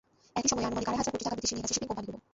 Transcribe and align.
একই 0.39 0.49
সময়ে 0.51 0.67
আনুমানিক 0.67 0.87
আড়াই 0.89 0.99
হাজার 1.01 1.13
কোটি 1.13 1.25
টাকা 1.25 1.37
বিদেশে 1.37 1.53
নিয়ে 1.55 1.63
গেছে 1.63 1.73
শিপিং 1.75 1.87
কোম্পানিগুলো। 1.89 2.17